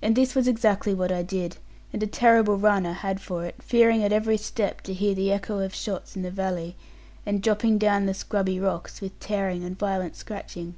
And 0.00 0.16
this 0.16 0.34
was 0.34 0.48
exactly 0.48 0.94
what 0.94 1.12
I 1.12 1.22
did; 1.22 1.58
and 1.92 2.02
a 2.02 2.06
terrible 2.06 2.56
run 2.56 2.86
I 2.86 2.92
had 2.94 3.20
for 3.20 3.44
it, 3.44 3.56
fearing 3.60 4.02
at 4.02 4.10
every 4.10 4.38
step 4.38 4.80
to 4.80 4.94
hear 4.94 5.14
the 5.14 5.30
echo 5.30 5.58
of 5.58 5.74
shots 5.74 6.16
in 6.16 6.22
the 6.22 6.30
valley, 6.30 6.74
and 7.26 7.42
dropping 7.42 7.76
down 7.76 8.06
the 8.06 8.14
scrubby 8.14 8.58
rocks 8.58 9.02
with 9.02 9.20
tearing 9.20 9.62
and 9.62 9.78
violent 9.78 10.16
scratching. 10.16 10.76